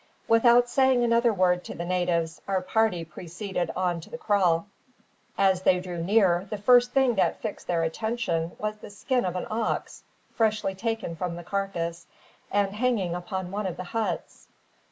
[0.27, 4.65] Without saying another word to the natives, our party preceded on to the kraal.
[5.37, 9.35] As they drew near, the first thing that fixed their attention was the skin of
[9.35, 10.01] an ox
[10.33, 12.07] freshly taken from the carcass,
[12.51, 14.47] and hanging upon one of the huts.